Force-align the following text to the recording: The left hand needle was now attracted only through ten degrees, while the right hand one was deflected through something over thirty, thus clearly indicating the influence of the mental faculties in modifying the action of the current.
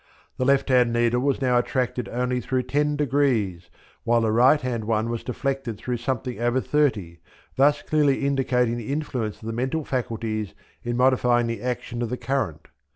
The 0.37 0.45
left 0.45 0.69
hand 0.69 0.91
needle 0.91 1.21
was 1.21 1.43
now 1.43 1.59
attracted 1.59 2.09
only 2.09 2.41
through 2.41 2.63
ten 2.63 2.95
degrees, 2.95 3.69
while 4.03 4.21
the 4.21 4.31
right 4.31 4.59
hand 4.59 4.85
one 4.85 5.11
was 5.11 5.23
deflected 5.23 5.77
through 5.77 5.97
something 5.97 6.41
over 6.41 6.59
thirty, 6.59 7.19
thus 7.55 7.83
clearly 7.83 8.25
indicating 8.25 8.77
the 8.77 8.91
influence 8.91 9.39
of 9.39 9.45
the 9.45 9.53
mental 9.53 9.85
faculties 9.85 10.55
in 10.81 10.97
modifying 10.97 11.45
the 11.45 11.61
action 11.61 12.01
of 12.01 12.09
the 12.09 12.17
current. 12.17 12.67